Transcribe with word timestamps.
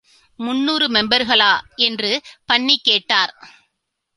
முன்னூறு 0.39 0.89
மெம்பர்களா? 0.89 1.61
என்று 1.75 2.21
பன்னிக் 2.45 2.83
கேட்டார். 2.83 3.33